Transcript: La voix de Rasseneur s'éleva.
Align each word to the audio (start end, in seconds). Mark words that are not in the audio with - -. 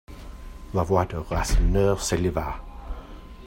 La 0.73 0.81
voix 0.81 1.05
de 1.05 1.17
Rasseneur 1.17 2.01
s'éleva. 2.01 2.59